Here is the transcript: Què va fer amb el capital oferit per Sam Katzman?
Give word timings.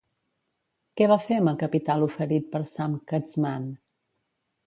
Què 1.01 1.07
va 1.11 1.17
fer 1.25 1.37
amb 1.41 1.51
el 1.51 1.59
capital 1.65 2.07
oferit 2.07 2.49
per 2.55 2.63
Sam 2.73 2.95
Katzman? 3.13 3.71